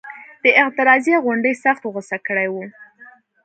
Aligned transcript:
د 0.43 0.45
اعتراضیه 0.59 1.17
غونډې 1.25 1.51
سخت 1.63 1.83
غوسه 1.93 2.17
کړي 2.27 2.47
وو. 2.53 2.63